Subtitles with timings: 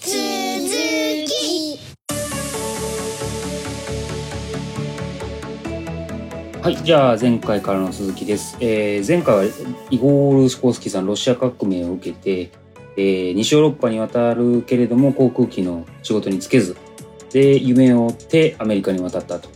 [0.00, 0.12] 続
[1.26, 1.80] き
[6.62, 8.56] はい、じゃあ前回からの続きです。
[8.60, 9.44] えー前回は
[9.90, 12.52] イゴール・シコースキーさんロシア革命を受けて、
[12.96, 16.76] えー西ヨーロッパに渡るけれども航空機の仕事に就けず
[17.32, 19.48] で夢を追ってアメリカに渡ったと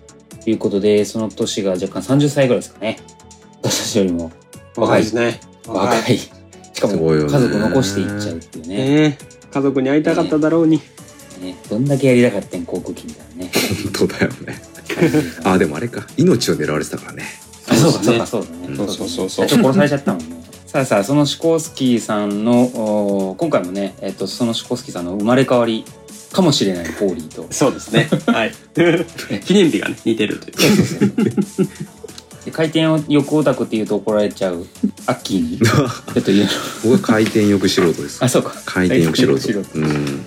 [0.47, 2.99] いうことでその年が若干30歳ぐらいですかね。
[3.63, 4.33] 私たちよりも。
[4.77, 5.41] 若いですね。
[5.69, 6.19] 若い。
[6.19, 6.33] し
[6.81, 9.19] かも家族残していっちゃうっていうね
[9.53, 10.80] 家族に会いたかっただろうに。
[11.41, 13.50] ねどんだけやりたかったん航空機みたいなね
[13.93, 14.63] 本当だよね。
[15.44, 16.07] あ、でもあれか。
[16.17, 17.25] 命を狙われてたからね。
[17.68, 20.43] あそうかそうそうですねかそうだねそうそうそうそう社長殺されちゃったもんね。
[20.67, 25.85] さあさあそのシコースキーさんのお今回もね、えっとそのシコースキーさんの生まれ変わり
[26.32, 28.08] かもしれないホーリーとそうですね。
[28.27, 28.53] はい。
[29.44, 31.25] 記念日がね、似てるという。
[31.25, 31.30] で
[32.51, 34.67] 回転欲オタクっていうと怒られちゃう
[35.06, 35.59] アッキーに？
[35.62, 36.48] ちょっと言う
[36.84, 38.28] 僕は回転欲素人ですあ。
[38.28, 39.61] そうか回転欲素回人。
[39.61, 40.27] 転うん。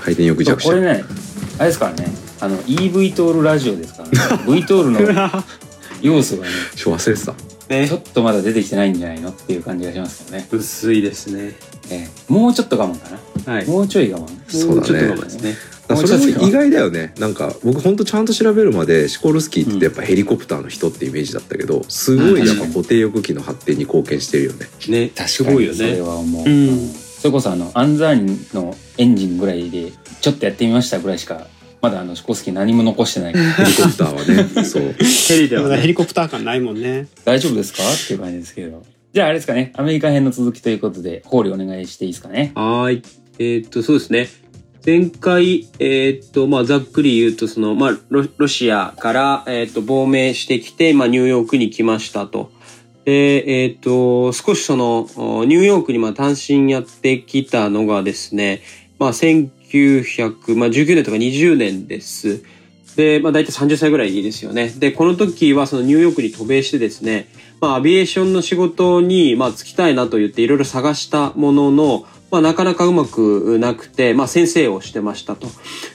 [0.00, 0.68] 回転欲弱者。
[0.70, 1.04] これね
[1.58, 5.44] あれですからねあの EV トールラジオですからね V トールの
[6.00, 7.34] 要素がねちょ忘れてた。
[7.68, 11.52] ねちょっとまだ出てきてないんじゃないのっていう感じがしますけどね、薄いですね。
[11.90, 13.10] ええもうちょっと我慢か
[13.46, 13.66] なはい。
[13.66, 15.56] もうちょい我慢そうだねちょっと我慢ですね。
[15.96, 17.12] それも意外だよね。
[17.18, 24.66] なんか僕ほんとちゃんと調べるまでシコルスキーってやっぱヘリコプターの人ってイメージだったけど、すごいやっぱ固定翼機の発展に貢献してるよね。
[24.88, 26.00] ね、すごいよそれね。
[26.00, 31.48] は思う、うんうんそれこそあのアンザーニのエンジンぐらいでちょっとやってみましたぐらいしか
[31.82, 34.64] まだあのシコスキー何も残してないヘリコプターはね。
[34.64, 34.94] そう。
[35.28, 35.76] ヘリではね。
[35.82, 37.08] ヘリコプター感ないもんね。
[37.26, 37.82] 大丈夫ですか？
[37.82, 42.52] っていう感じですけどじゃああれですかねアメリカ編の続きということでホーリーお願いしていいですかね？
[42.54, 43.02] はーい。
[43.38, 44.28] えーっと、そうですね。
[44.84, 52.50] 前回、えーっと、まあ、ざっくり言うと、その、まあ、ロロシアから、えーっと、亡命してきて、まあ、ニューヨークに来ましたと。
[53.04, 55.06] で、えーっと、少しその、
[55.44, 58.62] ニューヨークにま単身やってきたのがですね、
[58.98, 62.42] まあ、1900、まあ、19年とか20年です。
[62.96, 64.68] で、まあ、大体30歳ぐらいですよね。
[64.70, 67.28] で、この時はそのニューヨークに渡米してですね、
[67.60, 75.48] まあ、アビエーションの仕事に、まあ、就きたいなと言っていろいろ探したものの、まあ、なかなかうまくなくて、まあ、先生をしてましたと。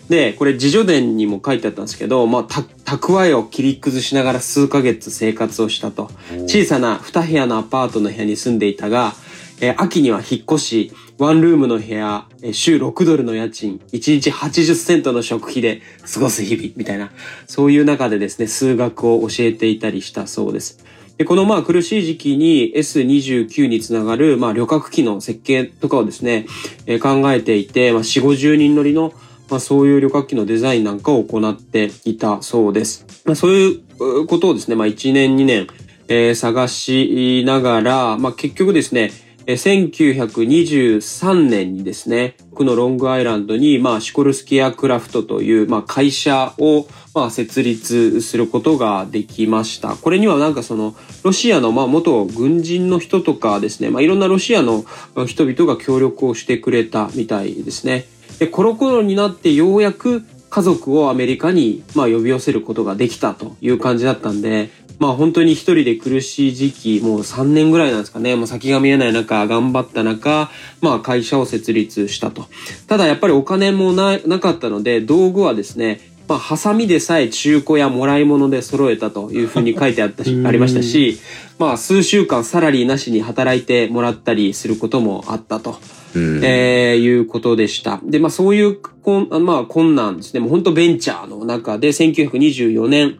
[0.09, 2.61] で、これ、自助伝にも書いてあったんですけど、まあ、た、
[2.97, 6.09] 蓄えを切り崩しながら数ヶ月生活をしたと。
[6.47, 9.13] 小さな2部屋のアパートの部屋に住んでいたが、
[9.61, 15.81] えー秋には引っ越し、ワンルームの部屋、えー週6ドルの家賃、1日80セントの食費で
[16.13, 17.11] 過ごす日々、みたいな、
[17.47, 20.83] そういう中でですね、数学を教えていたりしたそうです。
[21.17, 26.45] で、このまあ苦しい時期に S29 につながるまあ旅客機の設計とかをですね、
[26.85, 29.13] え考えていて、まあ4、50人乗りの
[29.49, 33.05] まあそういう旅客機のデザインなんかを行っていたそうです。
[33.25, 33.81] まあそうい
[34.19, 35.67] うことをですね、まあ1年2年、
[36.07, 39.11] えー探しながら、まあ結局ですね、
[39.47, 49.95] 1923年にですね、このロングアイランドに、まあ、シコルスキアクラフトという、まあ、会社を、まあ、設立することができました。
[49.95, 54.83] これにはなんかその、ロシアの、まあ、元軍人の人とかですね、まあ、いろんなロシアの
[55.27, 58.05] 人々が協力をしてくれたみたいですね。
[58.39, 70.49] で、この頃になってようやく家族をアメリカに、まあ、呼び寄せることができたという感じだったんで、まあ本当に一人で苦しい時期、もう3年ぐらいなんですかね、もう先が見えない中、頑張った中、
[70.81, 72.45] まあ会社を設立したと。
[72.87, 81.19] ただやっぱりお金もななかったので、道具はですね、まあハサミでさえ中古やもらい物で揃えたというふうに書いてあったし、 ありましたし、
[81.59, 85.77] まあ数週間サラリーなしに働いてもらったりすることもあったと。
[86.15, 86.41] うん。
[86.43, 87.99] えーいうことでした。
[88.03, 90.39] で、まあそういうこん、まあ困難ですね。
[90.39, 93.17] もう本当ベンチャーの中で1924年、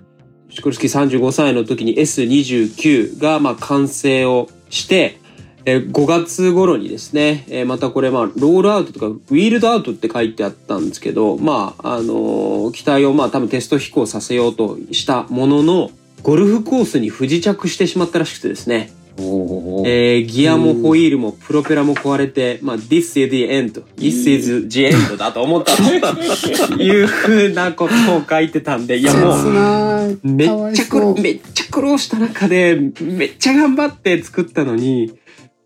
[0.50, 5.20] シコルスキー35歳の時に S29 がまあ完成をして、
[5.66, 15.90] え5月頃にですね、えまたこれまあロールアウトとかウィールドアウトって書いてあったんですけど、まああの機体をまあ多分テスト飛行させようとしたものの、
[16.22, 18.92] ゴルフコースに不時着してしまったらしくてですね。
[19.18, 25.84] えーギアもホイールもプロペラも壊れて、まあ、this is the end, this is the end だと思ったと
[26.82, 30.28] いうふうなことを書いてたんで、いやも切う。
[30.30, 35.14] めっちゃ苦労、めっちゃ苦労した中で、めっちゃ頑張って作ったのに、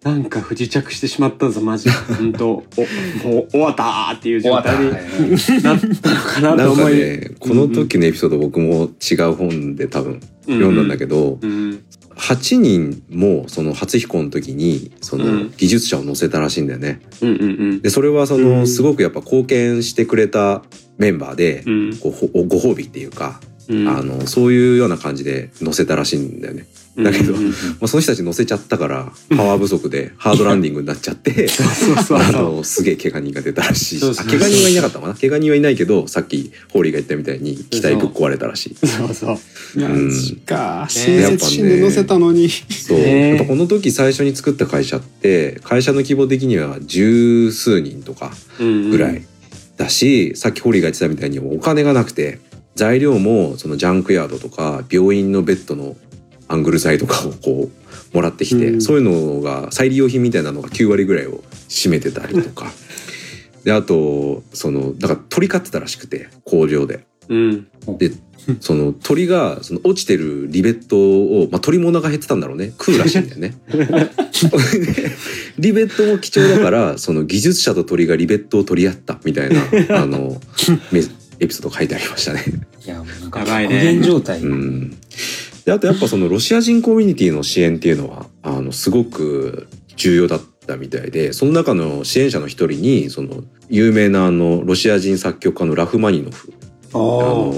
[0.03, 1.89] なんか不時着してしまったぞ、マジ。
[1.89, 5.03] 本当お、もう終わったーっていう終わった状態
[5.57, 6.94] になったのかなと思い。
[6.94, 11.83] かね、この時のエピソード僕も違う本で多分読んだんだけど、うん。
[12.19, 17.01] 8人もその初飛行の時にそのうん技術者を乗せたらしいんだよね。
[17.21, 17.45] うんうんう
[17.75, 17.81] ん。
[17.81, 20.63] でそれはそうんのすごくやっぱ貢献してくれた
[20.98, 23.39] メンバーでうんこうほご褒美っていうか、
[23.69, 26.66] うんあのそういうような感じで乗せたらしいんだよね。
[27.03, 27.51] だけど、うんうんうん。
[27.51, 33.99] まあ、その人たち乗せちゃったからパワー不足でハードランディングになっちゃってそうそうそう あのすげえ怪我人が出たらしい。
[33.99, 35.15] そうそうあ怪我人はいなかったのかな？
[35.15, 38.87] 怪我人はいないけどさっきホーリーが言ったみたいに機体ぶっ壊れたらしい。
[38.87, 39.79] そうそう。
[39.79, 40.87] いやうんしか。
[40.89, 49.23] ね親切心で乗せたのに、そう、ねやっぱこの時最初に作った会社って会社の規模的には十数人とかぐらい
[49.77, 52.39] だし、さっきホーリーが言ってたみたいにお金がなくて
[52.75, 55.95] 材料もそのジャンクヤードとか病院のベッドの
[56.49, 57.69] アングル材とかをこ
[58.13, 58.81] うもらってきて、うん。
[58.81, 62.71] そういうのが再利用品みたいなのが9割ぐらいを占めてたりとか。
[63.63, 67.05] であとそのだから鳥飼ってたらしくて工場で。
[67.29, 67.67] うん。
[67.97, 68.11] で
[68.61, 72.71] その鳥がその落ちてるリベットを、まあ、鳥もお腹減ってたんだろうね。
[72.71, 73.55] 食うらしいんだよね。
[73.71, 73.77] で
[75.59, 79.61] リベットも貴重だからその技術者と鳥がリベットを取り合ったみたいな
[80.01, 80.41] あの
[80.91, 81.03] メ
[81.39, 82.43] エピソード書いてありましたね。
[82.85, 83.75] いやもうなんかやばいね。
[83.75, 84.97] 極限状態、うん、
[85.69, 89.68] であとやっぱそのロシア人コミュニティの支援っていうのはあのすごく
[89.98, 96.51] 重要だったみたいでその中の支援者の一人にその有名なあのロシア人作曲家のラフマニノフ
[96.92, 97.51] あの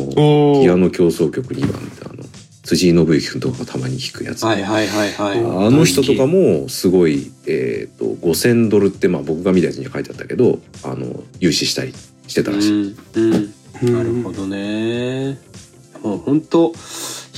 [0.62, 2.26] ピアノ競争曲2番ってあの
[2.64, 11.94] 辻井信之君とかがたまに弾くやつ、はいはいはいはいあの人とかもすごい、えー、と5,000ドルって、まあ、僕が見たやつには書いてあったけどあの融資したり
[12.28, 12.94] してたらしい。
[13.16, 15.40] うんうんなるほどね。
[16.04, 16.74] もう本当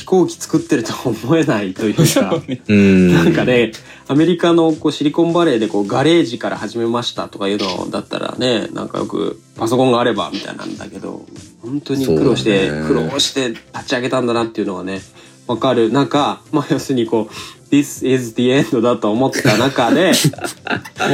[0.03, 3.13] 飛行機作ってるとは思えないというか、うん。
[3.13, 3.71] なんかね、
[4.09, 11.25] アメリカのこうシリコンバレーでこうガレージから始めましたとかいうのだったらね、なんかよくパソコンがあればみたいなんだけど、
[11.61, 15.00] 本当に苦労して、苦労して立ち上げたんだなっていうのがね、
[15.47, 15.89] わかる。
[15.89, 20.31] なんか、まあ要するにこう、This is the end だと思った中で、終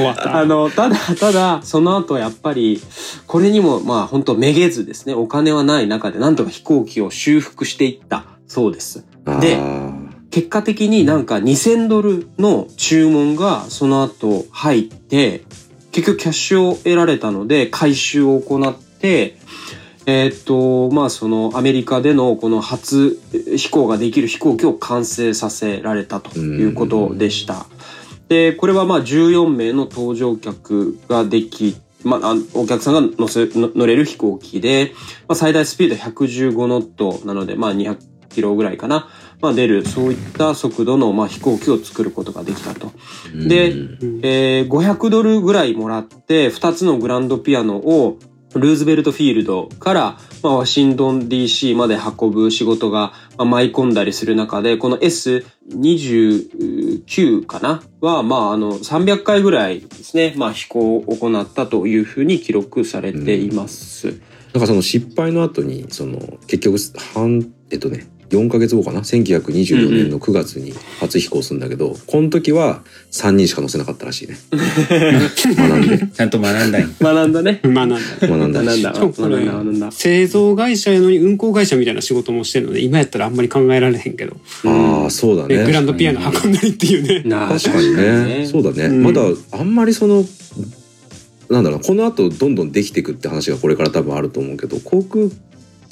[0.04, 0.40] わった。
[0.40, 2.82] あの、ただ、ただ、その後やっぱり、
[3.28, 9.06] これにも、まあ本当めげずですね、お金はない中でなんとか飛行機を修復していったそうです。
[9.40, 15.44] であ結果的になんか2000ドルの注文がその後入って、
[15.92, 19.38] 結局キャッシュを得られたので回収を行って、
[20.06, 27.66] えーっと、まあそのアメリカでのこの初飛行ができる飛行機を完成させられたということでした。
[28.28, 34.94] で、これはまあ14名の搭乗客ができ、まあ、あお客さんが乗せ、の乗れる飛行機で、
[35.28, 37.98] まあ、最大スピード115ノットなので、まあ200
[38.30, 39.10] キロぐらいかな。
[39.42, 42.92] まあ出る、そういった速度のまあ飛行機を作ることができたと。
[43.34, 48.18] ーでうんえー500ドルぐらいもらって、2つのグランドピアノを
[48.56, 57.84] ルーズベルトフィールドから、まあ、ワシントン DC まで運ぶ仕事が、まあ、舞い込んだりする中で、この S29 かな？
[58.02, 64.20] は、まあ、あの、300回ぐらいですね、まあ、飛行を行ったというふうに記録されています。
[64.54, 66.18] なんかその失敗の後にその
[66.48, 66.78] 結局
[67.14, 72.82] 半えっとね4ヶ月後かな？1924年の9月に初飛行するんだけど、この時は
[73.12, 74.38] 3人しか乗せなかったらしいね。
[74.52, 76.08] 学んで。
[76.14, 77.60] ちゃんと学んだ学んだね。
[77.64, 78.28] まあなんだ。
[78.28, 78.74] 学んだ。
[78.74, 79.22] し学んだ。
[79.22, 79.92] 学んだ、学んだ。
[79.92, 85.58] 製造会社やのに運行会社みたいな仕事もしてるので今やったらあんまり考えられへんけど、ああそうだね。
[85.58, 87.24] ねグランドピアノ運んだりっていうね。
[87.30, 88.48] 確かにね。
[88.50, 89.04] そうだね、うん。
[89.04, 89.22] まだ
[89.52, 90.26] あんまりその
[91.50, 95.26] なんだろうなこの後どんどんできていくって話がこれから多分あると思うけど航空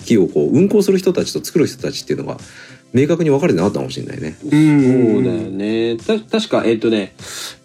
[0.06, 2.38] 機をこう運行する人たちと作る人たちっていうのが
[2.94, 4.38] 明確に分かれてなかったかもしれないね。
[4.44, 5.98] うんそうだよね。
[5.98, 7.14] た、確か、えっ、とね、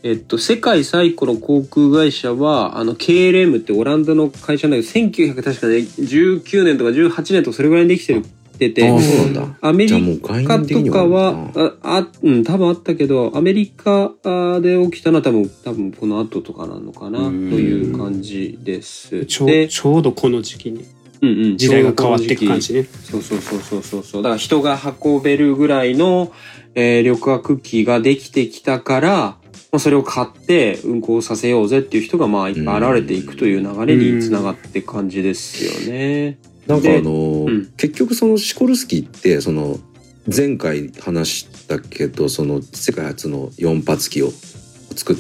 [0.03, 9.59] えっ、と、世界最古の航空会社は、あの、KLM ってオランダの会社なんだけど、1900確かね、19年とか18年とかそれぐらいにできてるってて、ああそうなんだ。
[9.61, 19.25] アメリカとかはああ、あ、うん、多分あったけど、アメリカあで起きたのは多分、多分この後とかなのかな、とうんいう感じです。
[19.27, 20.85] ちょちょうどこの時期に
[21.23, 22.85] 時代が変わっていく感じね。
[22.85, 24.23] そうそうそうそうそうそう。
[24.23, 26.33] だから人が運べるぐらいの、
[26.75, 29.11] えー旅客機ができてきたから、
[29.71, 36.39] まあ、それを買って運行させようぜっていう人がまあいっぱい現れていくという流れにつながって感じですよね。
[36.67, 39.79] なんかあの、うん結局そのシコルスキーってその
[40.35, 44.31] 前回話したけどその世界初の4発機を
[44.97, 45.17] 作っ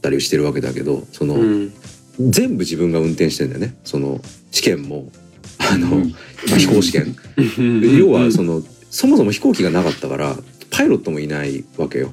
[0.00, 1.72] たりしてるわけだけどその、うん。
[2.20, 5.10] 全部自分が運転してんだよねその試験も
[5.70, 6.10] あの、うん。
[6.10, 7.16] まあ飛行試験。
[7.98, 10.36] 要はそのそもそも飛行機がなかったから
[10.70, 12.12] パイロットもいないわけよ。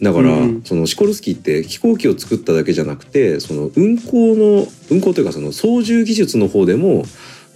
[0.00, 0.62] だから、うん。
[0.64, 7.04] そのシコルスキーって飛行機を作っただけじゃなくてその運航の運航というかその操縦技術の方でも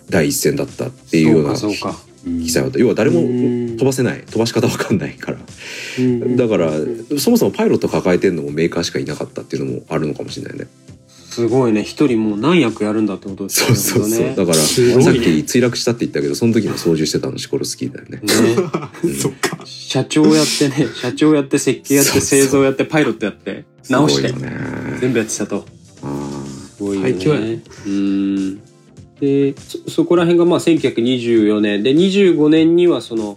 [0.08, 1.56] 第一線だったっていうような。
[2.26, 2.78] 記載だった。
[2.80, 3.76] 要は誰もうん。
[3.76, 4.22] 飛ばせない。
[4.22, 5.38] 飛ばし方わかんないから。
[5.98, 6.36] うん。
[6.36, 6.70] だから
[7.18, 10.66] そもそもパイロット抱えてるのもメーカーしかいなかったっていうのもあるのかもしれないね。
[11.36, 11.82] すごいね。
[11.82, 14.28] 一人もう何役やるんだってことですそうそうそう。
[14.28, 14.54] だから、ね。
[14.54, 18.20] さっき墜落したって言ったけど、その時も操縦してたのシコルスキーだよね。
[18.22, 18.32] ね。
[19.20, 19.58] そっか。
[19.66, 20.88] 社長やってね。
[20.94, 23.66] 社長やって設計やって製造やってパイロットやって。
[23.90, 24.32] 直して。
[24.98, 25.66] 全部やってたと。
[26.02, 26.44] あ
[26.78, 27.62] すごいよね。
[27.86, 28.56] うん。
[29.20, 31.82] でそそこら辺がまあ1924年。
[31.82, 33.36] で25年にはその、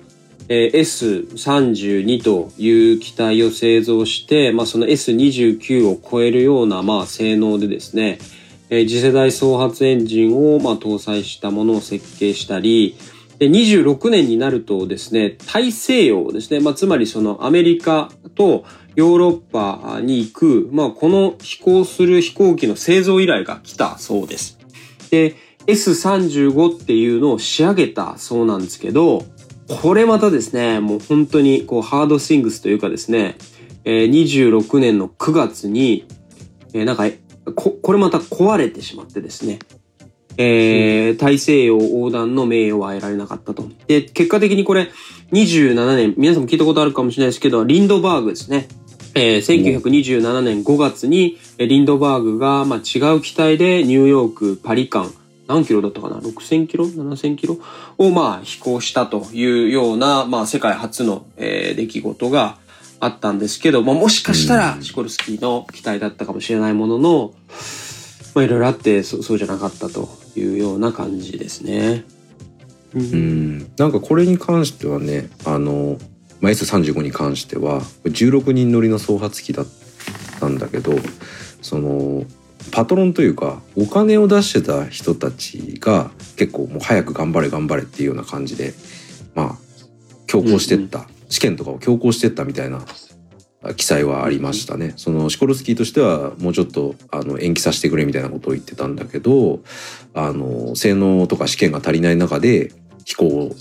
[0.49, 8.17] えー S32 という機体を製造して、まあ、その S29 を超えるようなまあ性能でですね、
[8.69, 12.97] えー次世代総発エンジンをまあ搭載したものを設計したり
[13.37, 18.65] で26年になるとですね大西洋ですね、まあ、つまりそのアメリカと
[18.95, 24.59] ヨーロッパに行く、まあ、この飛行する飛行機の製造依頼が来たそうです。
[25.09, 25.35] で
[25.67, 29.23] S35 っていうのを仕上げたそうなんですけど
[29.69, 33.37] これまたですねもう本当にこうハードスイングスというかですね、
[33.85, 36.05] えー26年の9月に、
[36.73, 37.05] えーなんか
[37.55, 39.59] ここれまた壊れてしまってですね
[40.37, 43.67] えー大西洋横断の名誉は得られなかったと。
[43.87, 44.89] で、結果的にこれ、
[45.33, 48.69] 27年、皆さんも聞いたことあるかもしれないですけど、リンドバーグですね。
[49.15, 55.11] えー1927年5月に、リンドバーグが、まあ、違う機体でニューヨーク、パリ間、
[55.49, 57.57] 何キロだったかな ?6000 キロ ?7000 キロ？
[57.97, 62.57] を、まあ、飛行したというような、まあ、世界初の、えー出来事が
[62.99, 67.33] あったんですけど、まあ、もしかしたら、シコルスキーの機体だったかもしれないものの、
[68.35, 72.05] まあ、いろいろあってそそうじゃなかったというような感じですね。
[72.93, 72.99] う。
[72.99, 73.71] うんん。
[73.77, 75.97] なんかこれに関してはね、あの、
[76.41, 79.67] まあ、S35 に関しては、16人乗りの総発機だっ
[80.39, 80.93] たんだけど、
[81.61, 82.23] その、
[82.71, 88.73] パトロンというかお金を出してた人たちが結構もう早く頑張れ頑張れっていうような感じで
[89.35, 89.57] まあ
[90.27, 92.85] 強行してった、試験とかを強行してったみたいな
[93.75, 94.93] 記載はありましたね。
[94.95, 99.59] そのシコルスキーとしてはもうちょっとあの延期させてくれみたいなことを言ってたんだけど
[100.13, 102.71] あの性能とか試験が足りない中で
[103.05, 103.55] 飛行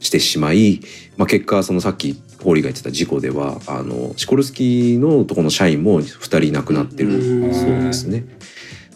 [0.00, 0.80] してしまい、
[1.16, 8.24] まあ、結果そのさっきホーリーが言ってた事故ではあのシコルスキーのとこの社員も2人亡くなってるうんそうですね。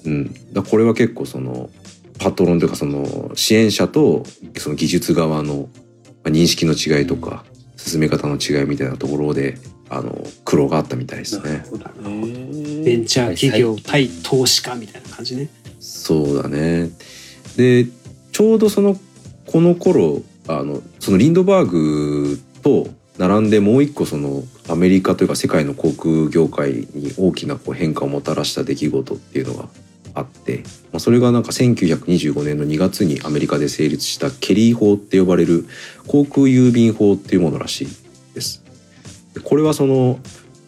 [0.05, 1.71] うん、だこれは結構その
[2.19, 4.25] パトロンというかその支援者と
[4.57, 5.69] その技術側の
[6.23, 7.45] まあ認識の違いとか
[7.77, 9.59] 進め方の違いみたいなところで
[9.91, 11.65] あの苦労があったみたいですね。
[11.71, 12.97] ほどベね。
[12.97, 15.49] ンチャー企業対投資家みたいな感じね。
[15.81, 16.91] そうだね。
[17.57, 17.87] で
[18.33, 18.97] ちょうどその
[19.47, 29.68] この頃あのそのリンドバーグと並んでもう一個そのアメリカというか世界の航空業界に大きなこう変化をもたらした出来事っていうのが
[30.14, 35.66] あって、まあ、それがなんか1925年の2月にアメリカで成立したケリー法って呼ばれる
[36.06, 37.88] 航空郵便法っていうものらしい
[38.35, 38.64] です。
[39.42, 40.18] これはその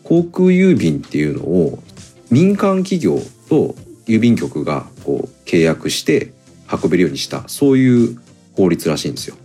[0.04, 1.82] 航空郵便っていうのを
[2.30, 3.74] 民間企業と
[4.06, 6.32] 郵便局がこう契約して
[6.70, 8.20] 運べるようにしたそういう
[8.56, 9.36] 法律らしいんですよ。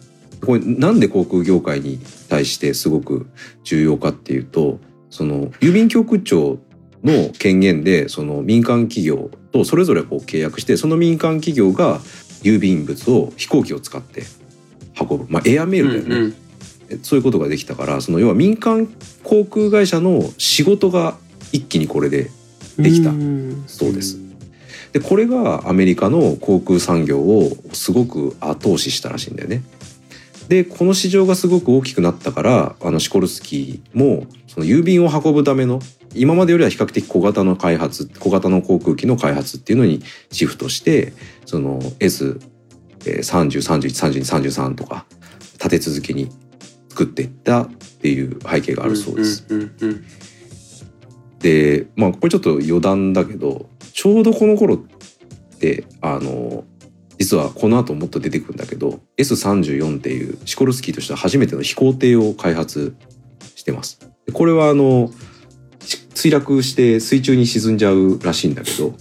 [0.45, 3.27] これなんで航空業界に対してすごく
[3.63, 4.79] 重要かっていうと
[5.09, 6.59] その郵便局長
[7.03, 11.99] の権限でその民間企業とそれぞれこう契約してその民間企業が
[12.43, 14.23] 郵便物を飛行機を使って
[14.99, 16.35] 運ぶ、まあ、エアメールだよね、
[17.03, 18.87] そういうことができたからその要は民間
[19.23, 21.17] 航空会社の仕事が
[21.51, 22.29] 一気にこれで
[22.77, 24.17] できたうんそうです。
[24.93, 29.63] でこれがアメリカの航空産業をすごく後押ししたらしいんだよね。
[30.51, 35.79] でこの市場がすごく大きくなったからあのシコルスキーもその郵便を運ぶための
[36.13, 41.13] 今までよりは比較的小型の開発小型の航空機の開発っていうのにシフトして
[41.45, 45.05] その S30313233 とか
[45.53, 46.27] 立て続けに
[46.89, 47.69] 作っていったっ
[48.01, 49.47] ていう背景があるそうです。
[51.39, 54.79] でまあこれちょっと余談だけどちょうどこの頃っ
[55.59, 56.65] てあの
[57.21, 62.95] 実はこの後もっと出てくるんだけど S34 っていうシコルスキーとしては初めての飛行艇を開発
[63.53, 63.99] してます。
[64.25, 65.11] でこれはあの
[66.15, 68.95] 墜落して水中に沈んじゃうらしいんだけど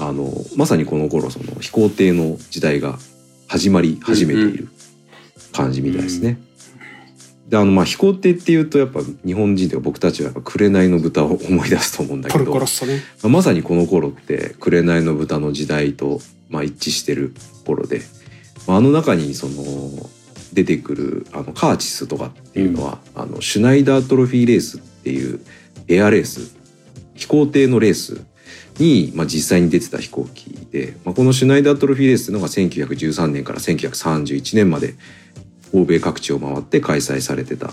[0.00, 2.98] あのまさにこの頃その飛行艇の時代が
[3.46, 4.68] 始まり始めている
[5.52, 6.38] 感じみたいですね。
[7.48, 12.44] であのまあ飛行艇っていうとやっぱ日本人というか僕たちはやっぱ紅の豚を思い出すと思うんだけど
[12.86, 13.02] ね。
[13.22, 17.34] まさにこの頃って紅の豚の時代と、まあ、一致してる
[17.64, 18.02] 頃で、
[18.66, 20.10] まあ、あの中にその
[20.52, 25.40] 出てくるあのカーチスとかっていうのは、あのシュナイダートロフィーレースっていう
[25.88, 26.56] エアレース
[27.14, 28.24] 飛行艇のレース
[28.78, 34.94] に、まあ、実際に出てた飛行機で、まあ、このシュナイダートロフィーレースっていうのが1913年から1931年まで
[35.72, 37.68] 欧米各地を回って開催されてた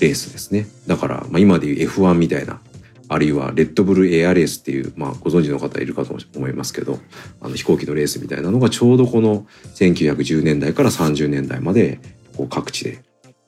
[0.00, 2.60] レースですねだから、まあ、今でいう F1 みたいな
[3.08, 6.98] あるいはレッドブルエアレースっていう、まあ、ご存知の方いるかと思いますけど
[7.40, 12.00] あの飛行機のレースみたいなのがちょうどこの1910年代から30年代まで
[12.36, 13.02] こう各地で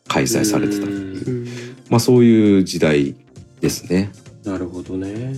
[0.08, 3.14] 開催されてたっていうまあ、そういう時代
[3.60, 4.10] ですね。
[4.44, 5.34] なるほどね。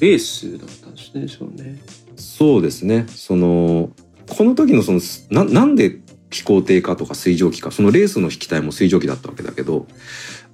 [0.00, 1.78] レースだったんですねそうね。
[2.16, 3.90] そうですねその
[4.28, 5.00] この時のその
[5.30, 5.98] ななんで
[6.30, 9.86] 飛行艇かとか水蒸気かそのレースの飛機体も水蒸気だったわけだけど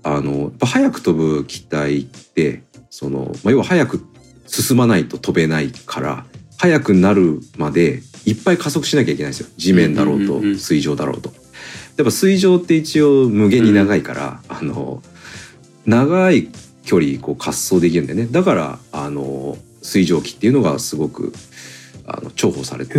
[0.02, 4.07] あのやっぱ速く飛ぶ機体ってその、まあ、要は速く
[4.47, 6.26] 進まないと飛べないから
[6.59, 9.49] 速くなるまでいっぱい加速しなきゃいけないんですよ。
[9.57, 11.31] 地面だろうと水上だろうと。
[11.97, 15.02] やっぱ水上って一応無限に長いから、うん、あの
[15.87, 16.49] 長い
[16.85, 18.26] 距離こう滑走できるんでね。
[18.31, 21.33] だからあの水蒸気っていうのがすごく
[22.07, 22.95] あの重宝されて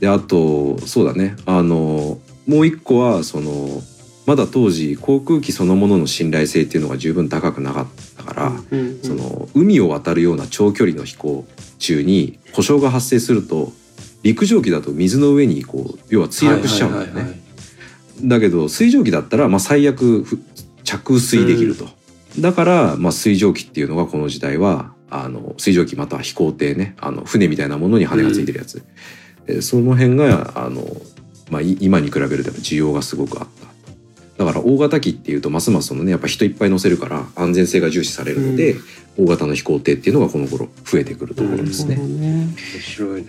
[0.00, 1.36] であとそうだね。
[1.46, 3.82] あのもう一個はその
[4.26, 7.86] まだ当時航空機そのものの信頼性っていうのが十分高くなかっ
[8.16, 11.46] たから、うんうん、その海を渡るような長距離の飛行
[11.78, 13.72] 中に故障が発生すると
[14.22, 17.40] 陸上機だと水の上にこう要は墜落しちゃうんだよね。
[18.22, 20.26] だけど水蒸気だったらまあ最悪
[20.84, 21.88] 着水できると。
[22.38, 28.82] だからまあ水蒸気っていうのがこの時代はあの水蒸気または飛行艇ねあの船みたいなものに羽がついてるやつ、うん、
[29.62, 30.84] その辺があの、
[31.50, 33.68] まあ、今に比べると需要がすごくあった。
[34.44, 38.74] だから大型機っていうとますますそのねやっぱ人いっぱい乗せるから安全性が重視されるので、
[39.16, 41.96] うん、大型の飛行艇っていうのがこの頃増えてくるところですね。
[41.96, 43.28] 面白いね。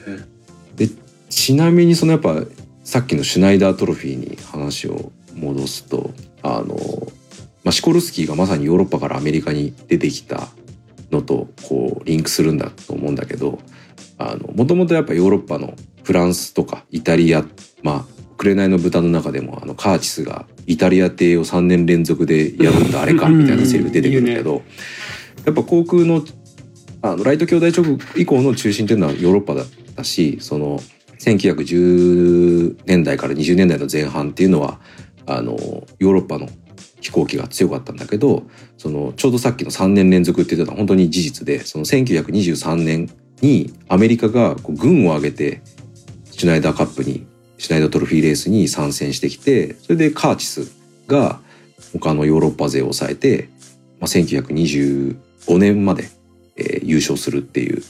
[0.76, 0.88] で
[1.30, 2.44] ちなみにそのやっぱ
[2.84, 6.12] さっきのシュナイダートロフィーに話を戻すと
[6.44, 6.76] あの、
[7.64, 10.48] まあ、シコルスキーがまさにヨーロッパからアメリカに出てきた
[11.12, 13.60] のとこうリンクするんだと思うんだけど
[14.54, 15.74] もともとやっぱヨーロッパの
[16.10, 17.46] フランスとかイタリア
[17.84, 24.64] まあ「紅の豚」の中でもあのカーチスがイタリア艇を3年連続で破ったあれかみたいなセリフ出てくるけど、
[25.46, 26.26] やっぱ航空の
[27.04, 30.80] あのライト兄弟直以降の中心っていうのはヨーロッパだったしその
[31.20, 34.80] 1910年代から20年代の前半っていうのは
[35.28, 35.52] あの
[36.00, 36.50] ヨーロッパの
[37.02, 38.48] 飛行機が強かったんだけど
[38.80, 43.12] そのちょうどさっきの3年連続って言ってた本当に事実でその1923年
[43.42, 45.62] にアメリカがこう軍を挙げて
[46.40, 47.28] シュナイダーカップに
[47.58, 50.72] シュナイダートロフィーレースに参戦してきてそれでカーチス
[51.06, 51.42] が
[51.92, 53.50] 他のヨーロッパ勢を抑えて、
[54.00, 56.10] まあ、1925年まで、
[56.56, 57.84] えー、優勝するっていう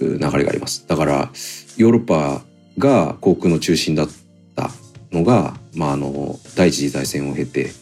[0.00, 0.86] 流れがあります。
[0.86, 1.30] だから
[1.76, 2.44] ヨーロッパ
[2.78, 4.08] が航空の中心だっ
[4.54, 4.70] た
[5.10, 7.72] のが、まあ、あの第一次大戦を経て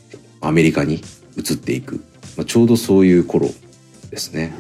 [0.41, 1.03] アメリカに
[1.37, 1.97] 移っていく、
[2.39, 3.49] まあ、ちょうどそういう頃
[4.11, 4.55] ですね。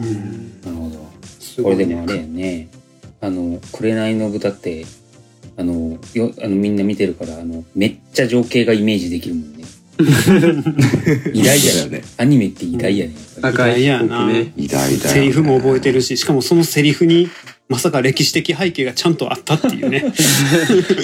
[0.62, 1.62] なるほど。
[1.62, 2.68] これでもあれやね。
[3.24, 4.84] あの「紅の豚」って
[5.56, 9.64] あのよあのみんな見てるからあのめっちゃ情景がイメージできるもんね。
[11.32, 12.02] 偉大やよね。
[12.18, 13.14] アニメって偉大やね。
[13.40, 14.28] 赤いやな。
[14.56, 17.28] 偉大だセリフも覚えてるし、しかもそのセリフに
[17.68, 20.12] まさか歴史的背景がちゃんとあったっていうね。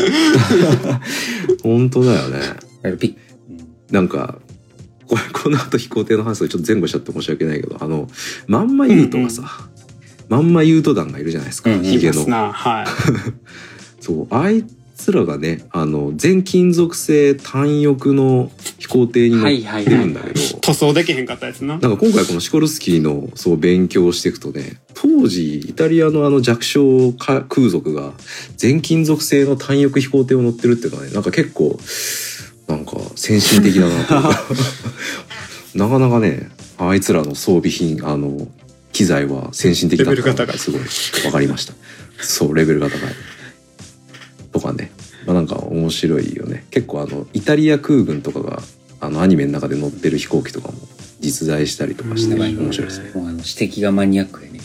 [1.62, 2.40] 本当だよね。
[3.90, 4.40] なんか
[5.10, 8.08] これこの後飛行艇の話がちょっと前後しちゃって申し訳ないけどあの
[8.46, 9.69] まんまユートがさ、うんうん、
[10.30, 12.24] まんまユート団がいるじゃないですか、ヒゲの。
[12.52, 12.86] はい、
[14.00, 14.64] そうあい
[14.96, 21.78] つらがねあの全金属製単翼の飛行艇に乗ってるんだけど、塗装できへんかったやつな。
[21.78, 28.12] なんか今回このシコルスキーのそう勉強していくとね当時イタリアのあの弱小空賊が
[28.56, 31.76] 全金属製の単翼飛行艇を乗ってるっていうのはねなんか結構
[32.68, 34.14] なんか先進的だなと
[35.74, 38.46] なかなかねあいつらの装備品あの
[39.00, 40.80] 機材は先進的だったのがすごい
[41.22, 41.72] 分かりました
[42.22, 43.00] そうレベルが高い
[44.52, 44.92] とかね、
[45.24, 48.60] まあ、なんか面白いよね結構あのイタリア空軍とかが
[49.00, 50.74] あのアニメの中で乗ってる飛行機とかも
[51.18, 53.10] 実在したりとかして面白いですね。
[53.14, 54.60] もうあの指摘がマニアックやね。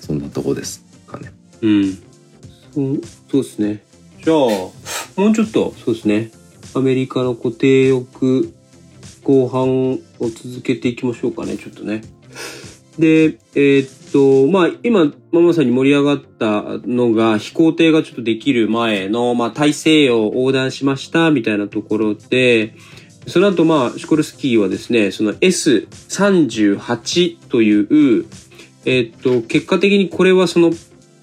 [0.00, 1.32] そんなとこですかね。
[1.60, 1.92] うん。
[2.74, 3.82] そうそうですね。
[4.22, 6.30] じゃあもうちょっとそうですね。
[6.74, 8.48] アメリカの固定翼
[9.22, 11.58] 後半を続けていきましょうかね。
[11.58, 12.02] ちょっとね。
[12.98, 22.74] で、えー、っと、まあ、今、ママさんに盛り上がったのが、飛行艇がちょっとできる前の、まあ、大西洋を横断しました、みたいなところで、
[23.26, 28.26] その後、まあ、シコルスキーはですね、その S38 という、
[28.84, 30.72] えー、っと、結果的にこれはその、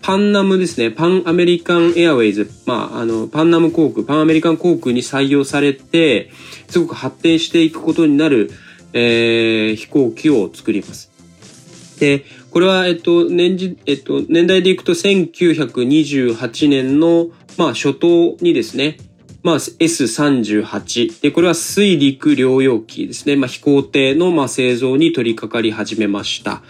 [0.02, 6.32] パンナムですね、パンアメリカンエアウェイズ、まあ、あの、パンナム航空、パンアメリカン航空に採用されて、
[6.70, 8.50] すごく発展していくことになる、
[8.94, 11.11] えー、飛行機を作ります。
[12.02, 17.28] で、これは、えっと、年次、えっと、年代でいくと1928年の、
[17.60, 18.98] まあ、初頭にですね、
[19.44, 21.22] まあ、S38。
[21.22, 23.36] で、これは水陸両用機ですね。
[23.36, 26.64] まあ、飛行艇の、まあ、製造に取り掛かり始めました。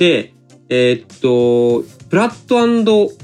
[0.00, 0.34] で、
[0.68, 2.58] えー、っと、プラット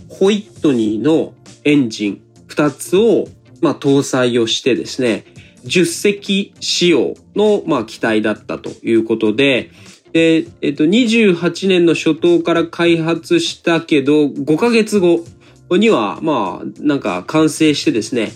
[0.09, 3.27] ホイットニーのエンジン2つを、
[3.61, 5.25] まあ、搭載をしてですね、
[5.65, 9.73] 10隻仕様の、まあ、機体だったということで、
[10.13, 15.25] で、えっと、28年の初頭から開発したけど、5ヶ月後
[15.71, 18.33] には、まあ、なんか完成してですね、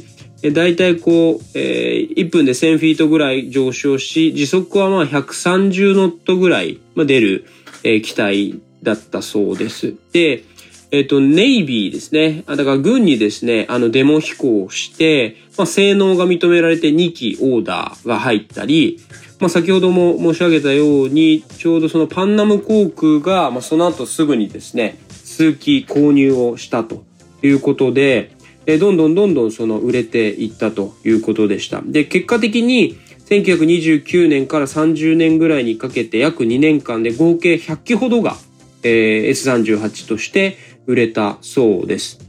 [0.51, 7.47] 大体こう、えー、1分で1000フィートぐらい上昇し、時速はまあ130ノットぐらい出る、
[7.85, 9.95] えー、機体だったそうです。
[10.13, 10.43] で、
[10.91, 12.43] えっ、ー、と、ネイビーですね。
[12.47, 18.99] だから軍にですね、あのデモ飛行して、まあ、性能が認められて2機オーダーが入ったり、
[19.43, 27.03] まあ、先ほども申し上げたように、ちょうどそのパンナム航空が、まあ、その後すぐにですね、数機購入をしたと
[27.43, 31.83] いうことで、えどんどんどんどんその売れていったということでした。
[31.85, 32.97] で、結果的に
[33.31, 38.37] 1929年から30年ぐらいにかけて約2年間で合計100機ほどが、
[38.85, 42.21] えー、S38 として売れたそうです。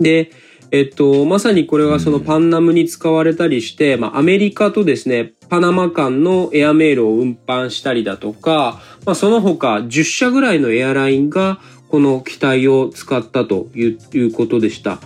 [0.00, 0.32] で、
[0.74, 11.60] えっと、まさにこれはそのパンナムに使われたりして、まあ、アメリカとですね、パナマ間のエアメールを運搬したりだとか、まあ、その他10社ぐらいのエアラインが
[11.90, 13.86] この機体を使ったとい
[14.18, 14.98] うことでした。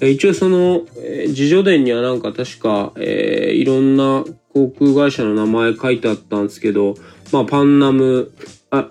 [0.00, 6.94] 一応その、えー、自助伝にはなんか確か、えー、いろんな航空会社の名前書いてあったんですけど、
[7.32, 8.30] まあ、パンナム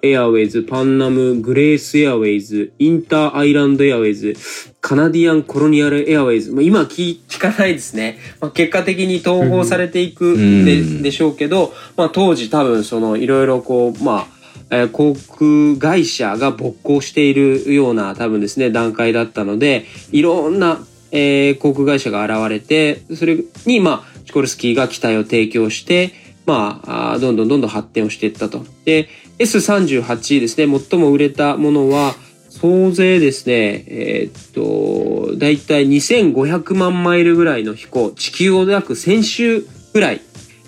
[0.02, 4.36] エアウェイズ、パンナム、グレースエアウェイズ、インターアイランドエアウェイズ、
[4.82, 6.52] カナディアンコロニアルエアウェイズ。
[6.52, 8.18] まあ、今聞聞かないですね。
[8.40, 10.36] まあ、結果的に統合されていく
[10.66, 14.28] で,、でしょうけど、まあ、当時多分そのいろいろこう、まあ、
[14.70, 20.80] えー、航空会社が勃興しているような多分ですね、段階だったので、いろんな
[21.12, 26.12] えー、航空会社が現れて、それに、まあ、チコルスキーが機体を提供して、
[26.46, 28.66] まあ、どんどんどんどん発展をしていったと。
[28.86, 32.16] で、S38 ですね、最も売れたものは、
[32.50, 40.22] 総勢ですね、えー、っと、だいたい2500万マイルぐらいの飛行、地球を約1000周ぐらい、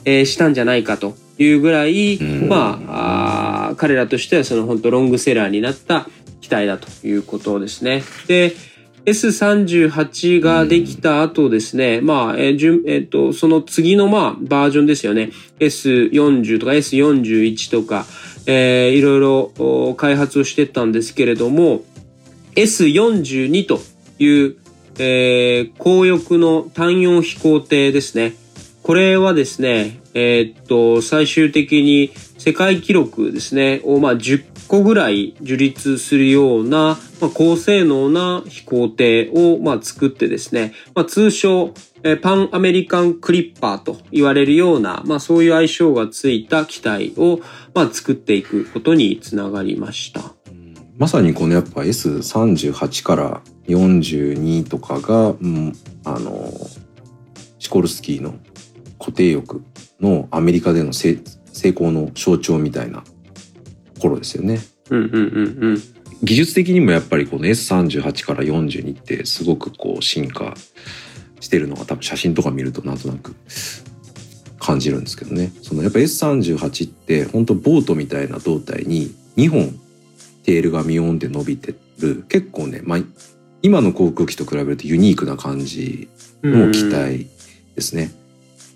[0.06, 6.08] えー、したんじゃないかというぐらい、まああ、彼らとしてはその本当ロングセラーになった
[6.42, 8.04] 機体だということですね。
[8.28, 8.56] で、
[9.06, 15.32] S38 ができた後ですね、うん、まあ、えー、じゅえっ、ー、と、その次のまあ、バージョンですよね。
[15.60, 18.06] S40 とか S41 とか、
[18.46, 21.82] えー、いろいろ開発をしてったんですけれども、
[22.56, 23.80] S42 と
[24.20, 24.56] いう、
[24.98, 28.34] えー、高翼の単4飛行艇ですね。
[28.84, 47.40] これはですね、えー、っと、最終的に世界記録ですね、をまあ10個ぐらい樹立するような、まあ、高性能な飛行艇を、まあ、作ってですね、まあ、通称、えパンアメリカンクリッパーと言われるような、まあ、そういう愛称がついた機体を、
[47.74, 50.34] まあ、作っていくことにつながりました。
[50.98, 56.52] まさにこのやっぱ S38 から42とかが、うん、あの
[57.58, 58.36] シコルスキーの
[59.00, 59.62] 固定翼
[60.02, 61.20] のアメリカでの成
[61.54, 63.04] 功の象徴みたいな
[64.02, 64.60] 頃ですよね。
[64.90, 65.82] うんうんうんうん。
[66.22, 70.54] 技術的にもやっぱりこの S38 から42ってすごくこう進化
[71.40, 73.36] してるのが多分写真とか見るとなんとなく
[74.60, 75.52] 感じるんですけどね。
[75.62, 79.80] そのやっぱ S38 って本当ボートみたいな胴体に2本
[80.44, 83.00] テールがミヨンって伸びてる結構ね、まあ、
[83.62, 86.10] 今の航空機と比べるとユニークな感じ
[86.44, 87.28] の機体
[87.76, 88.12] ですね。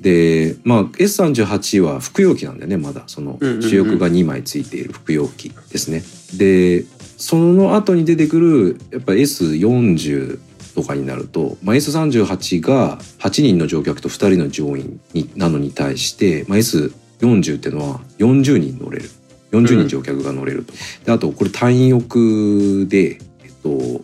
[0.01, 6.03] で、まあ、S38 は服用機なんだよねまだその主翼が2枚ついている服用機ですね。
[6.37, 6.85] で
[7.17, 10.39] その後に出てくるやっぱ S40
[10.75, 19.09] とかになると、まあ、S38 が8人の乗客と2人の乗員になのに対して、まあ、S40 っていうのは40人乗れる
[19.51, 20.73] 40人乗客が乗れると。
[21.05, 24.01] であとこれ単翼で、えっと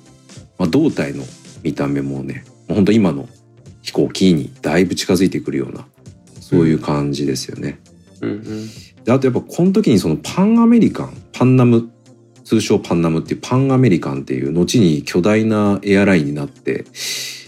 [0.58, 1.24] まあ、胴体の
[1.64, 3.28] 見た目もね本当今の
[3.82, 5.88] 飛行機にだいぶ近づいてくるような
[6.40, 7.80] そういう感じですよね。
[8.22, 8.70] うんうん、
[9.04, 11.90] であとやっぱこの時にそのパンアメリカンパンナム
[12.50, 16.86] 通称パンナムっていうパンアメリカンっていう後に巨大なエアラインになって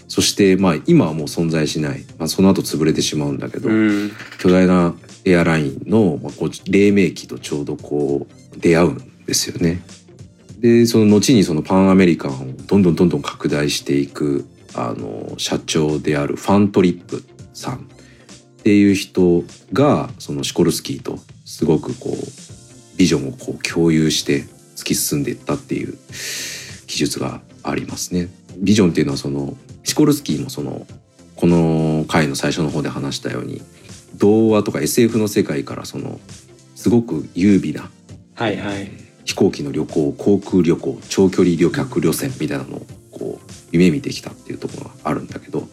[0.06, 9.82] そしてまあ今はもう存在しない、まあ、その後潰れてしまうんだけど、うん、巨大なエアラインの、まあ、こう黎明期とちょうどこう出会うんですよね。
[10.60, 17.78] でその後にそのパンアメリカンをどんどんどんどん拡大していくあの社長であるファントリップさんっ
[18.62, 24.44] ていう人がそのシコルスキーとすごくこうビジョンをこう共有して
[24.82, 25.96] 突き進んでいったっていう
[26.88, 28.28] 技術がありますね。
[28.58, 30.86] ビジョンっていうのはそのシコルスキーのその
[31.36, 33.62] この回の最初の方で話したように
[34.16, 36.20] 童話とか SF の世界からその
[36.74, 37.90] すごく優美な
[38.34, 38.90] はいはい。
[39.24, 45.68] 飛行機の旅行航空旅行長距離旅客旅船みたいなのをこう夢見てきたっていうところがあるんだけど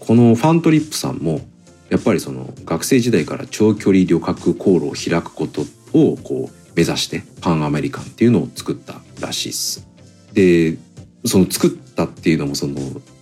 [0.00, 1.40] このファントリップさんも
[1.88, 9.86] やっぱりその学生時代から長距離旅客航路を開くことをこう目指してパンアメリカンっていうのを作ったらしいです。
[10.32, 10.78] で
[11.24, 12.76] その作ったっていうのもその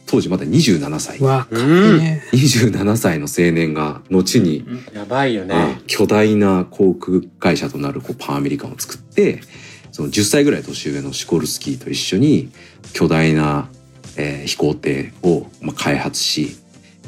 [0.06, 1.64] 当時まだ27歳うわかっこいい
[1.98, 2.22] ね。
[2.32, 5.82] 27歳の青年が後にやばいよあね。
[5.86, 9.40] 巨大な航空会社となるこうパンアメリカンを作って
[9.92, 12.50] その10歳ぐらい年上のシコルスキーと一緒に
[12.92, 13.68] 巨大な、
[14.16, 16.56] えー飛行艇を、まあ、開発し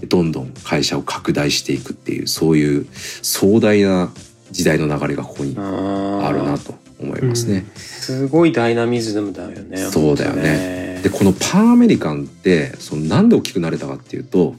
[0.08, 2.86] どんどん会社を拡大していくっていうそういう
[3.22, 4.12] 壮大な
[4.50, 7.66] 時代の流れがここにああるなと思いますね。
[7.76, 9.76] すごいダイナミズムだよね。
[9.76, 14.54] そうだよねでこのパンアメリカンってそのなんで大きくなれたかっていうと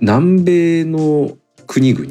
[0.00, 2.06] 南米の国々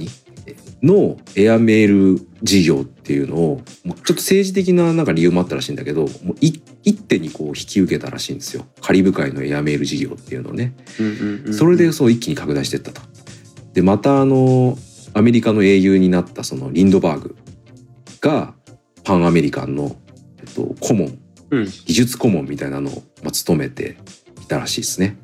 [0.83, 13.01] のエアメール事業っていうのをもうちょっと政治的ななんか理由もあったらしいんだけどもうい一手にこう引き受けたらしいんですよカリブ海のエアメール事業っていうのをねうんうんうんそれでそう一気に拡大していったと。
[13.73, 14.77] でまたあの
[15.13, 17.35] アメリカの英雄になったそのリンドバーグ
[18.21, 18.53] が
[19.03, 19.95] パンアメリカンの、
[20.39, 21.17] えっと、顧問
[21.51, 23.97] うん技術顧問みたいなのを、まあ、務めて
[24.41, 25.17] いたらしいですね。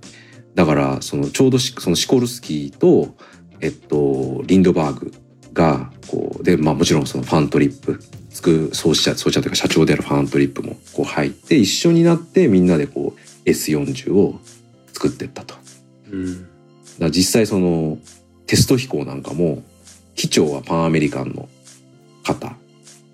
[0.55, 3.15] だからそのちょうどしそのシコルスキーと、
[3.61, 5.13] えっと、リンドバーグ
[5.53, 14.39] がこうで、まあ、もちろんそのファントリップつく創始者創始者というか社長であるファントリップもこう入って一緒になってみんなでこう S40 を
[14.93, 15.55] 作っていったと。
[16.11, 16.47] うん
[16.99, 17.97] ら実際その
[18.45, 19.63] テスト飛行なんかも
[20.17, 21.47] 機長はパンアメリカンの
[22.25, 22.55] 方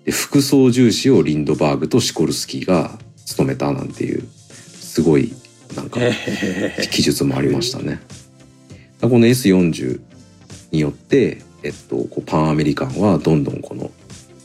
[0.04, 5.32] で副操縦士をリンドバーグとシコルスキーが務めたなんていうすごい
[5.76, 6.00] なんか
[6.90, 8.00] 記述もありましたね。
[9.00, 10.00] この S40
[10.70, 13.90] によって、えっと、こうパンアメリカンはどんどんこの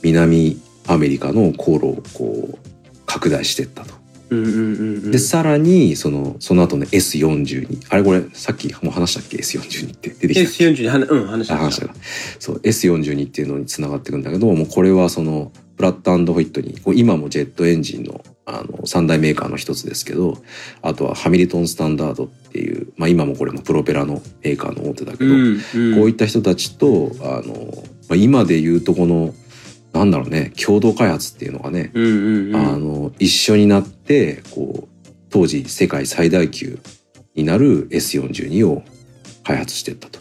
[0.02, 2.58] 南アメリカの航路をこう
[3.06, 3.98] 拡大していったと。
[4.29, 11.55] でさらにそのその後の S42 あれこれさっきもう話したっけ？S42 って出てきたっけ？S40 に話うん話した。
[11.55, 11.87] あ話した。
[11.87, 11.95] か
[12.39, 20.37] そう S42 っていうのにつながっていくんだけどもうこれはそのブラッドホイットにこう今もジェットエンジンのあの三大メーカーの一つですけど
[20.81, 25.95] あとはハミルトンスタンダードっていう、まあ、今もこれもプロペラのメーカーの大手だけど、うんうん。
[25.95, 29.35] こういった人たちとあの、まあ、今で言うとこの
[29.93, 32.56] なんだろうね共同開発っていうのがね、うんうんうん。
[32.56, 36.80] あの一緒になってこう当時世界最大級
[37.36, 38.84] になる S42 を
[39.43, 40.19] 開発していったと。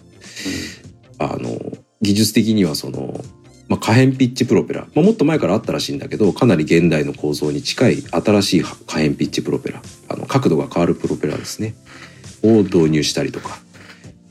[1.18, 1.58] あの
[2.00, 3.20] 技術的にはその、
[3.68, 11.74] まあ、可変ピッチプロペラ、まあ、もっと前からあったらしいんだけどかなり現代の構造に近い新しい可変ピッチプロペラあの角度が変わるプロペラですね。
[12.44, 13.58] を導入したりとか、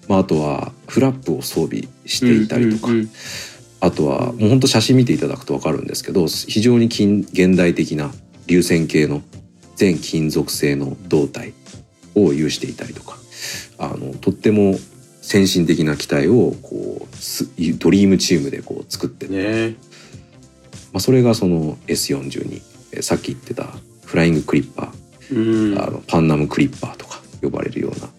[0.08, 3.10] まあ、あとはフラップを装備していたりとか、うんうんうん
[3.80, 8.12] あとはもうほんと写真見ていただくと分かるんですけど非常に近現代的な
[8.48, 9.22] 流線形の
[9.76, 11.54] 全金属製の胴体
[12.16, 13.18] を有していたりとか
[13.78, 14.76] あのとっても
[15.22, 17.46] 先進的な機体をこうす
[17.78, 19.76] ドリームチームでこう作って、ね
[20.94, 22.62] まあ、それがその S42
[22.94, 23.68] えさっき言ってた
[24.06, 25.80] フライングクリッパー、うん。
[25.80, 28.10] あのパンナムクリッパーとか呼ばれるような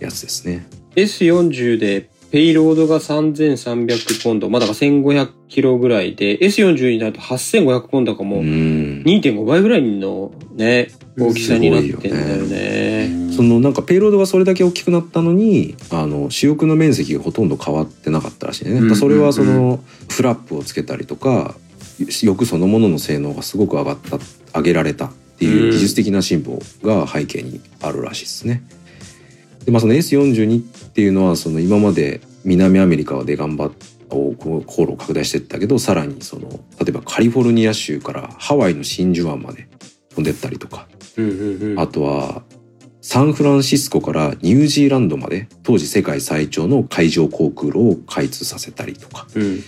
[0.00, 0.66] やつですね。
[0.96, 13.32] S40 でペイロードが3300ポンド、まあだから1500キロぐらいで、S40 になると8500ポンドがもううん2.5倍ぐらいのね、大きさになってんだよすね。
[13.34, 18.94] そのなんかペイロードがそれだけ大きくなったのにあの主翼の面積がほとんど変わってなかったらしいね。
[18.94, 21.54] それはそのフラップをつけたりとか
[21.98, 24.18] 翼そのものの性能がすごく上がった
[24.58, 28.62] 上げられたっていう技術的な進歩が背景にあるらしいですね。
[29.66, 36.48] でまあその S42 っていうのはその今まで南アメリカで頑張ってこう航路を拡大していったけどさらにその
[36.80, 39.68] 例えばカリフォルニア州からハワイの真珠湾まで
[40.10, 40.88] 飛んでったりとか。
[41.16, 41.80] うんうんうん。
[41.80, 42.42] あとは
[43.00, 49.26] サンフランシスコからニュージーランドまで当時世界最長の海上航空路を開通させたりとか。
[49.34, 49.60] うん。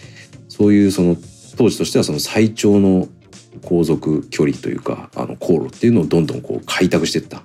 [0.49, 1.17] そういうその
[1.57, 3.09] 当時としてはその最長の
[3.65, 7.43] 航続距離というかあの航路っていうのをどんどんこう開拓していった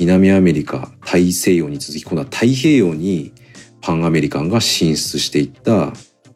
[0.00, 3.32] 南アメリカ大西洋に続き今度は太平洋に
[3.82, 5.92] パンアメリカンが進出していった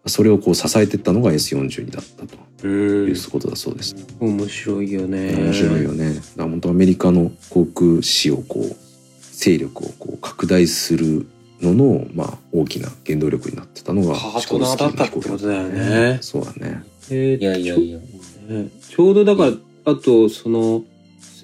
[0.06, 3.94] それをこう支えていったのが S42 だったとうんいうことだそうです。
[4.20, 5.34] 面白いよね。
[5.34, 6.14] 面白いよね。
[6.36, 8.76] だ本当アメリカの航空史をこう
[9.20, 11.26] 勢力をこう拡大する
[11.60, 16.82] ののまあ大きな原動力になってたのがパートナーだったってことだよねそうだね。
[17.10, 17.98] えーいやいやいや。
[17.98, 20.84] ねちょうどだから、あと、その、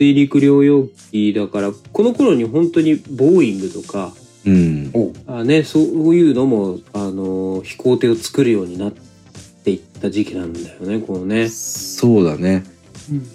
[0.00, 4.12] 水陸両用機だから、この頃に本当にボーイングとか、
[4.46, 4.90] うん。
[5.26, 5.82] あね、そう
[6.14, 8.92] いうのも、あの、飛行艇を作るようになっ
[9.62, 11.50] ていった時期なんだよね、このね。
[11.50, 12.64] そうだね。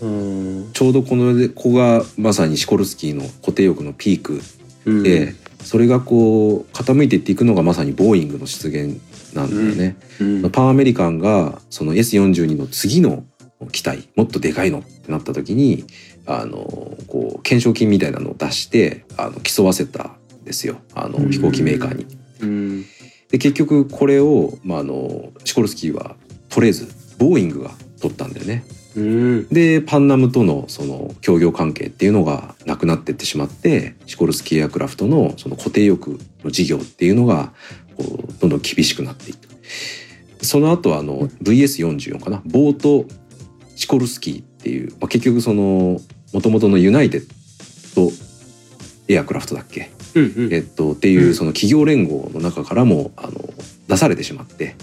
[0.02, 0.70] うん。
[0.74, 4.42] ちょうどこの子がまさにシコルスキーの固定翼のピーク
[4.86, 9.00] うんで、それがこう傾いていっていくのがまさにボーイングの出現
[9.36, 9.98] なんだよね。
[10.20, 13.24] うんパンアメリカンがその S42 の次の
[13.72, 15.86] 機体もっとでかいのってなった時に
[16.26, 16.58] あの
[17.08, 22.06] こう懸賞金みたいなのを出してあの競わせたんですよあのうん飛行機メーカーに。
[22.42, 22.86] うん。
[23.30, 26.16] で結局これを、まあ、あのシコルスキーは
[26.50, 28.64] 取れずボーイングが取ったんだよね。
[28.96, 29.48] うん。
[29.50, 36.12] でパンナムとのその協業関係っていうのがなくなってってしまってシコルスキーエアクラフトのその固定翼
[36.44, 37.54] の事業っていうのが
[37.98, 39.50] こうどんどん厳しくなっていった
[40.46, 43.06] その後あの VS44 かなボート
[43.76, 46.00] シコルスキーっていう、まあ、結局その
[46.36, 47.28] 元々のユナイテッ
[47.96, 48.12] ド
[49.08, 50.34] エアクラフトだっけ、うん。
[50.36, 53.32] うんえっと、っていうその企業連合の中からもあの
[53.88, 54.76] 出されてしまって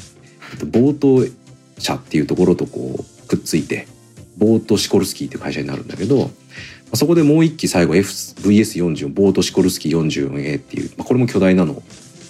[0.52, 1.30] えっとボート
[1.78, 3.86] 社っていうところとこうくっついて
[4.38, 6.24] ボートシコルスキーっていう会社になるんだけど、ま
[6.92, 11.82] あそこでもう一機最後 FVS44 ボートシコルスキー 44A っていう、まあ、これも巨大なのを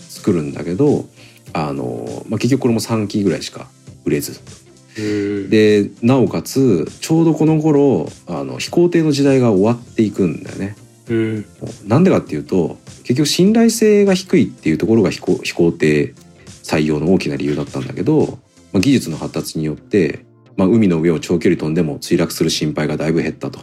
[0.09, 1.07] 作るんだけど
[1.53, 3.69] あの、まあ、結局これも3機ぐらいしか
[4.05, 4.72] 売れずうん。
[4.95, 10.77] でなおかつちょうどこの頃あの飛行艇の時代が終わっていくんだよね。
[11.09, 11.47] うん。
[11.87, 16.15] なんでかっていうと結局信頼性が低いっていうところが飛行飛行艇
[16.63, 18.39] 採用の大きな理由だったんだけど、
[18.73, 20.25] まあ、技術の発達によって、
[20.57, 23.61] まあ、海の上を長距離飛んでも墜落する心配がだいぶ減ったと。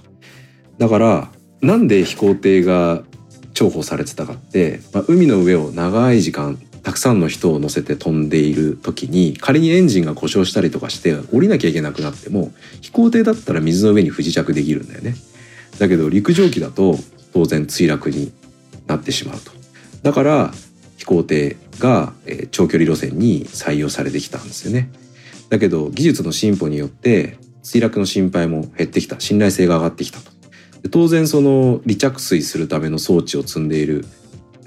[0.77, 3.03] だからなんで飛行艇が
[3.53, 6.57] 重宝されてたかって、まあ、海の上を長い時間
[6.89, 15.13] たくさんの人を乗せて飛んでいる時に仮にエンジンが故障したりとかして降りなきゃいけなくなっても飛行艇だったら水の上に不時着できるんだよね。
[15.77, 16.95] だけど陸上機だと
[17.31, 18.31] 当然墜落に
[18.87, 19.51] なってしまうと。
[20.01, 20.51] だから
[20.97, 22.11] 飛行艇が、
[22.49, 24.89] 長距離路線に採用されてきたんですよね。
[25.49, 30.31] だけど技術の進歩によって墜落の心配も減ってきた信頼性が上がってきたと。
[30.89, 34.05] 当然その離着水するための装置を積んでいる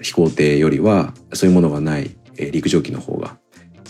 [0.02, 3.36] 飛行艇よりはそういうものがない、え陸上機の方が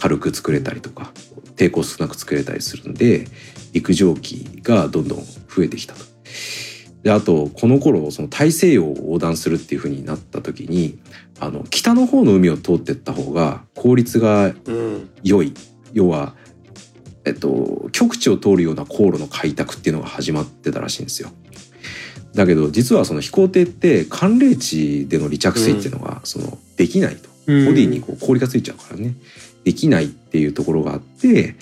[0.00, 1.12] 軽く作れたりとか
[1.56, 3.26] 抵抗少なく作れたりするんで
[3.72, 6.04] 陸上機がどんどん増えてきたと。
[7.02, 11.00] であとこの頃その大西洋を横断するっていう風になった時に
[11.40, 15.10] あの北の方の海を通ってった方が効率がうん。
[15.22, 15.54] 良い
[15.92, 16.34] 要は、
[17.24, 21.30] えっと、極地を通るような航路の開拓っていうのが始まってたらしいんですよ。
[22.34, 27.66] だけど実はその飛行艇って寒冷地での離着水っていうのがそのできないと、うん。
[27.66, 29.14] ボディにこう氷がついちゃうからね。
[29.64, 31.56] できないっていうところがあって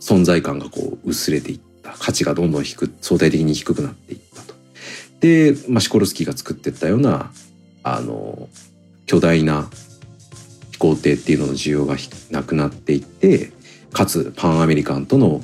[0.00, 1.68] 存在感がこう薄れていった。
[1.98, 4.54] 価値がどんどん低く相対的に低くなっていったと。
[5.20, 7.30] で、まあ、シコルスキーが作ってったような
[7.82, 8.48] あの
[9.06, 9.70] 巨大な
[10.72, 13.52] 飛行艇っていうのの需要がひなくなっていって
[13.92, 15.42] かつパンアメリカンとの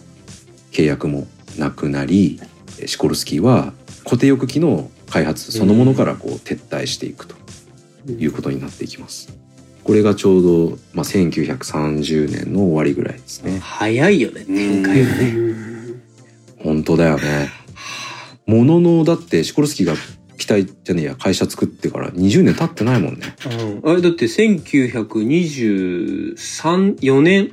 [0.71, 1.27] 契約も
[1.59, 2.41] なくなり
[2.87, 3.73] シコルスキーは
[4.05, 7.35] 固定翼機の開発そのものからこう撤退していくと
[8.11, 9.37] いうことになっていきます。
[9.83, 13.59] これがちょうど、まあ、1930年の終わりぐらいですね。
[13.59, 15.35] 早いよね、展開がね。
[15.37, 15.65] うん
[16.65, 17.51] 本当だよね。
[18.47, 19.95] もののだってシコルスキーが
[20.39, 23.37] 機体じゃねえや会社作ってから20年経ってないもんね。
[23.85, 27.53] うん、あれだって1923、4年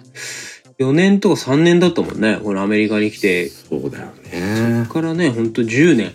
[0.79, 2.39] ?4 年とか3年だったもんね。
[2.41, 3.49] このアメリカに来て。
[3.49, 4.85] そうだよそねっ。
[4.87, 6.13] からね、ほんと10年。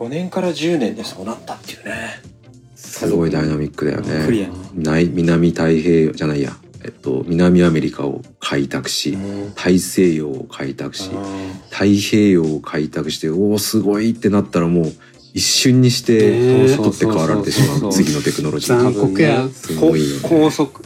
[0.00, 2.22] 5年から10年でそうなったっていうね。
[2.74, 4.54] すごいダイナミックだよクリアね。
[4.74, 9.18] ない南太平洋じゃないや、えっと、南アメリカを開拓し、
[9.54, 11.10] 大西洋を開拓し、
[11.68, 14.92] 太平洋を開拓して、おお、すごいってなったらもう
[15.34, 17.92] 一瞬にして、取って代わられてしまう。
[17.92, 18.80] 次のテクノロジー。
[18.80, 19.46] 残酷や。
[19.50, 20.22] すごいよね。
[20.26, 20.82] 高速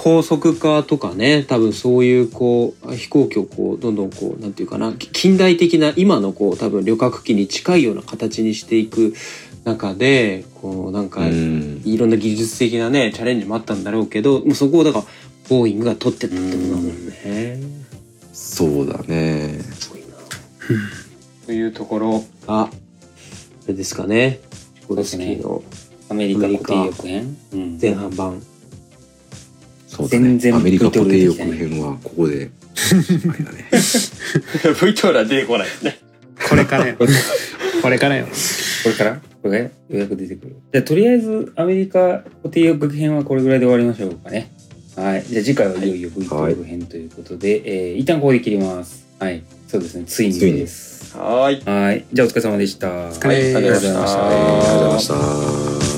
[0.00, 9.12] 高速化とかね多分そういうこう飛行機をこうどんどんこうなんていうかな近代的な今のこう多分旅客機に近いような形にしていく
[9.64, 11.82] 中でこうなんかうん。
[11.84, 15.04] いろんな技術的なねチャレンジもあったんだろうけどもうそこをだから
[15.48, 17.58] ボーイングが取ってったってことだもんね。
[18.32, 19.58] そうだね。
[19.74, 20.06] すごいな。
[21.46, 22.24] というところ。
[22.46, 22.70] があ
[23.66, 24.40] れですかね。
[24.86, 25.62] ゴルスキーの
[26.08, 27.78] アメリカ固定翼編、うん。
[27.80, 28.42] 前半版。
[29.98, 30.38] そうだね全。
[30.38, 32.50] 然アメリカ固定 VTR 翼編はここで、
[33.28, 33.68] あれだね。
[33.72, 35.98] VTR は出てこないですね。
[36.48, 36.96] これからよ。
[37.82, 38.26] これからよ。
[38.84, 39.20] これから？
[39.42, 39.50] これ？
[39.50, 40.56] がようやく出てくる。
[40.72, 44.50] じゃあ、とりあえず、アメリカ固定翼編はこれぐらいで終わりましょうかね。
[44.96, 45.24] はい。
[45.28, 49.06] じゃあ、次回はいよいよ VTR 編ということで、えー一旦ここで切ります。
[49.18, 49.42] はい。
[49.68, 50.04] そうですね。
[50.06, 51.16] ついについにです。
[51.16, 51.62] はーい。
[51.64, 52.04] はい。
[52.12, 52.88] じゃあ、お疲れ様でした。
[52.88, 54.26] お疲れはいありがとうございました。
[54.26, 55.97] ありがとうございました。